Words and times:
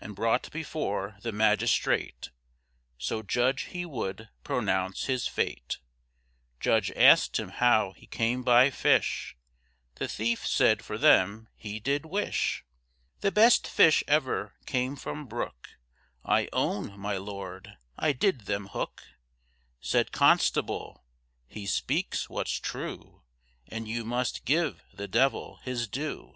And 0.00 0.16
brought 0.16 0.50
before 0.50 1.16
the 1.22 1.30
magistrate, 1.30 2.30
So 2.98 3.22
judge 3.22 3.66
he 3.70 3.86
would 3.86 4.28
pronounce 4.42 5.04
his 5.04 5.28
fate, 5.28 5.78
Judge 6.58 6.90
asked 6.96 7.38
him 7.38 7.50
how 7.50 7.92
he 7.92 8.08
came 8.08 8.42
by 8.42 8.70
fish, 8.70 9.36
The 9.94 10.08
thief 10.08 10.44
said 10.44 10.84
for 10.84 10.98
them 10.98 11.46
he 11.54 11.78
did 11.78 12.04
wish, 12.04 12.64
The 13.20 13.30
best 13.30 13.68
fish 13.68 14.02
ever 14.08 14.54
came 14.66 14.96
from 14.96 15.26
brook, 15.28 15.78
I 16.24 16.48
own, 16.52 16.98
my 16.98 17.16
Lord, 17.16 17.76
I 17.96 18.10
did 18.12 18.46
them 18.46 18.66
hook, 18.70 19.04
Said 19.80 20.10
constable, 20.10 21.04
he 21.46 21.64
speaks 21.64 22.28
what's 22.28 22.58
true, 22.58 23.22
And 23.68 23.86
you 23.86 24.04
must 24.04 24.44
give 24.44 24.82
the 24.92 25.06
devil 25.06 25.60
his 25.62 25.86
due. 25.86 26.34